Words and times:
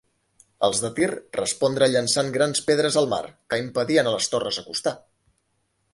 Els 0.67 0.79
de 0.85 0.89
Tir 0.99 1.09
respondre 1.35 1.89
llançant 1.91 2.33
grans 2.37 2.63
pedres 2.71 2.99
al 3.03 3.11
mar, 3.15 3.23
que 3.53 3.61
impedien 3.67 4.11
a 4.11 4.15
les 4.19 4.31
torres 4.33 4.63
acostar. 4.63 4.99